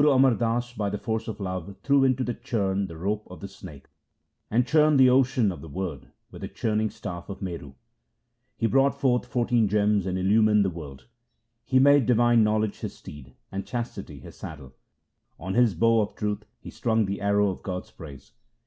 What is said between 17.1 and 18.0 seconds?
arrow of God's